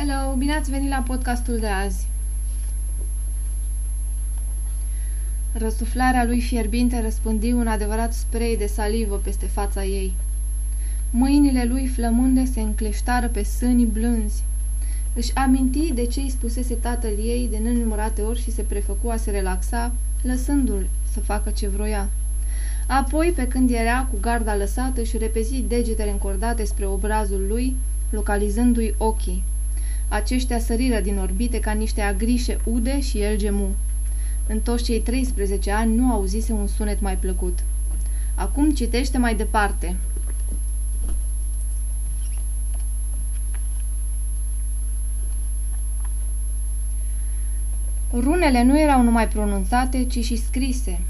[0.00, 2.06] Hello, bine ați venit la podcastul de azi.
[5.52, 10.12] Răsuflarea lui fierbinte răspândi un adevărat spray de salivă peste fața ei.
[11.10, 14.42] Mâinile lui flămânde se încleștară pe sânii blânzi.
[15.14, 19.16] Își aminti de ce îi spusese tatăl ei de nenumărate ori și se prefăcu a
[19.16, 19.92] se relaxa,
[20.22, 22.08] lăsându-l să facă ce vroia.
[22.86, 27.76] Apoi, pe când era cu garda lăsată, își repezi degetele încordate spre obrazul lui,
[28.10, 29.44] localizându-i ochii.
[30.08, 33.68] Aceștia săriră din orbite ca niște agrișe ude și el gemu.
[34.46, 37.58] În toți cei 13 ani nu auzise un sunet mai plăcut.
[38.34, 39.96] Acum citește mai departe.
[48.12, 51.00] Runele nu erau numai pronunțate, ci și scrise.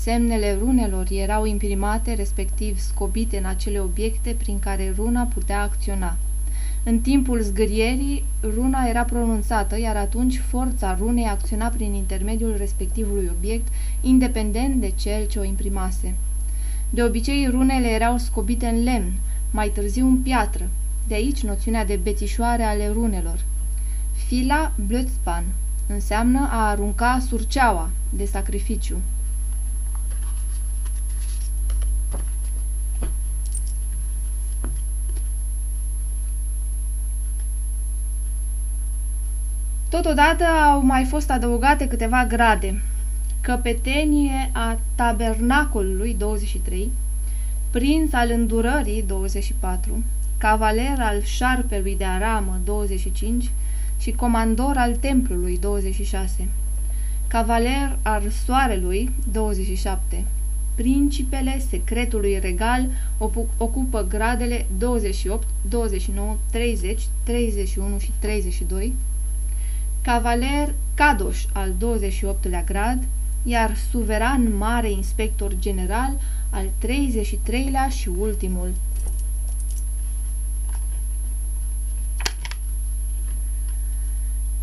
[0.00, 6.16] Semnele runelor erau imprimate, respectiv scobite în acele obiecte prin care runa putea acționa.
[6.86, 13.68] În timpul zgârierii, runa era pronunțată, iar atunci forța runei acționa prin intermediul respectivului obiect,
[14.00, 16.14] independent de cel ce o imprimase.
[16.90, 19.12] De obicei, runele erau scobite în lemn,
[19.50, 20.68] mai târziu în piatră,
[21.08, 23.44] de aici noțiunea de bețișoare ale runelor.
[24.26, 25.44] Fila blödspan
[25.86, 28.96] înseamnă a arunca surceaua de sacrificiu.
[39.88, 42.82] Totodată au mai fost adăugate câteva grade.
[43.40, 46.90] Căpetenie a tabernacolului 23,
[47.70, 50.04] prinț al îndurării 24,
[50.38, 53.50] cavaler al șarpelui de aramă 25
[54.00, 56.48] și comandor al templului 26,
[57.26, 60.24] cavaler al soarelui 27,
[60.74, 62.86] principele secretului regal
[63.56, 68.92] ocupă gradele 28, 29, 30, 31 și 32,
[70.04, 73.02] cavaler Cadoș al 28-lea grad,
[73.42, 76.12] iar suveran mare inspector general
[76.50, 78.72] al 33-lea și ultimul.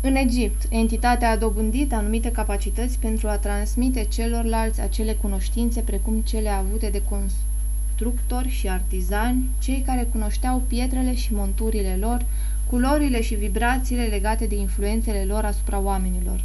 [0.00, 6.48] În Egipt, entitatea a dobândit anumite capacități pentru a transmite celorlalți acele cunoștințe precum cele
[6.48, 12.24] avute de constructori și artizani, cei care cunoșteau pietrele și monturile lor,
[12.70, 16.44] culorile și vibrațiile legate de influențele lor asupra oamenilor.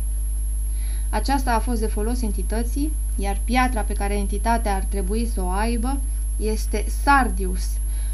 [1.09, 5.47] Aceasta a fost de folos entității, iar piatra pe care entitatea ar trebui să o
[5.47, 6.00] aibă
[6.38, 7.69] este Sardius,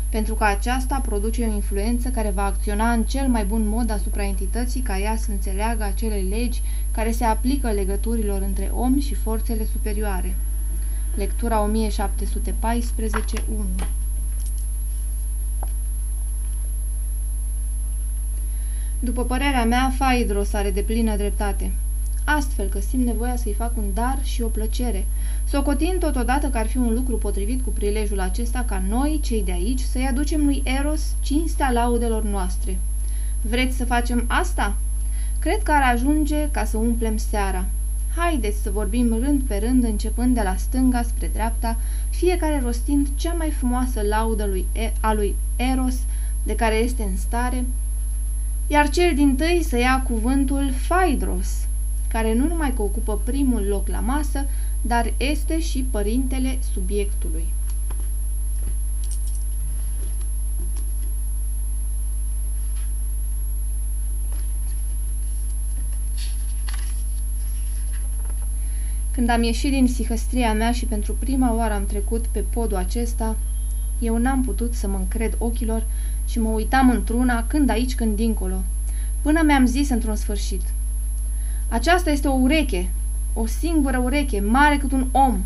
[0.09, 4.24] pentru că aceasta produce o influență care va acționa în cel mai bun mod asupra
[4.24, 9.66] entității ca ea să înțeleagă acele legi care se aplică legăturilor între om și forțele
[9.72, 10.36] superioare.
[11.16, 13.66] Lectura 1714 1
[19.00, 21.72] După părerea mea, Faidros are de plină dreptate.
[22.24, 25.06] Astfel că simt nevoia să-i fac un dar și o plăcere,
[25.48, 29.52] socotind totodată că ar fi un lucru potrivit cu prilejul acesta ca noi, cei de
[29.52, 32.78] aici, să-i aducem lui Eros cinstea laudelor noastre.
[33.42, 34.76] Vreți să facem asta?
[35.40, 37.66] Cred că ar ajunge ca să umplem seara.
[38.16, 41.78] Haideți să vorbim rând pe rând, începând de la stânga spre dreapta,
[42.09, 45.96] fiecare rostind cea mai frumoasă laudă lui e- a lui Eros,
[46.44, 47.66] de care este în stare,
[48.72, 51.68] iar cel din tâi să ia cuvântul Phaedros,
[52.07, 54.46] care nu numai că ocupă primul loc la masă,
[54.81, 57.46] dar este și părintele subiectului.
[69.12, 73.35] Când am ieșit din psihăstria mea și pentru prima oară am trecut pe podul acesta,
[74.00, 75.84] eu n-am putut să mă încred ochilor
[76.28, 78.64] și mă uitam într-una, când aici, când dincolo,
[79.22, 80.62] până mi-am zis într-un sfârșit.
[81.70, 82.90] Aceasta este o ureche,
[83.34, 85.40] o singură ureche, mare cât un om.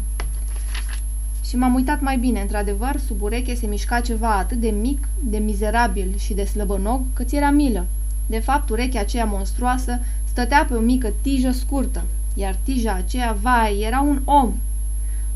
[1.46, 5.38] Și m-am uitat mai bine, într-adevăr, sub ureche se mișca ceva atât de mic, de
[5.38, 7.86] mizerabil și de slăbănog, că ți era milă.
[8.26, 13.80] De fapt, urechea aceea monstruoasă stătea pe o mică tijă scurtă, iar tija aceea, vai,
[13.80, 14.54] era un om.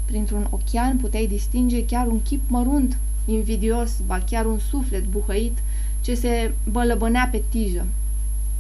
[0.06, 2.97] Printr-un ochian puteai distinge chiar un chip mărunt,
[3.27, 5.57] invidios, ba chiar un suflet buhăit,
[6.01, 7.85] ce se bălăbănea pe tijă.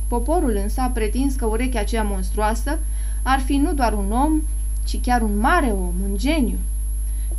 [0.07, 2.79] Poporul însă a pretins că urechea aceea monstruoasă
[3.23, 4.41] ar fi nu doar un om,
[4.83, 6.57] ci chiar un mare om, un geniu.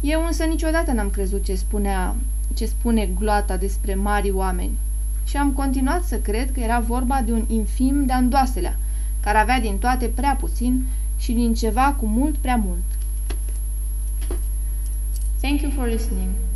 [0.01, 2.15] Eu însă niciodată n-am crezut ce, spunea,
[2.55, 4.79] ce spune gloata despre mari oameni
[5.25, 8.77] și am continuat să cred că era vorba de un infim de andoaselea,
[9.21, 10.87] care avea din toate prea puțin
[11.19, 12.85] și din ceva cu mult prea mult.
[15.41, 16.48] Thank you for listening.